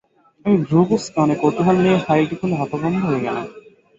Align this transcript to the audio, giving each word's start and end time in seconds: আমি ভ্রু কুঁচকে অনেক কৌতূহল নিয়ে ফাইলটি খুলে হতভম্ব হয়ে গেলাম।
আমি 0.45 0.55
ভ্রু 0.65 0.79
কুঁচকে 0.89 1.17
অনেক 1.21 1.37
কৌতূহল 1.41 1.77
নিয়ে 1.83 1.97
ফাইলটি 2.05 2.35
খুলে 2.39 2.55
হতভম্ব 2.61 3.01
হয়ে 3.05 3.23
গেলাম। 3.25 3.45